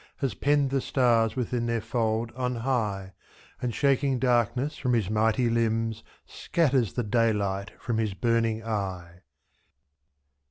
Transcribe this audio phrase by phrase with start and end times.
[0.17, 5.11] Has penned the stars within their fold on high, / And, shaking darkness from his
[5.11, 6.01] mighty hmbs.
[6.25, 9.21] Scatters the dayHght from his burning eye.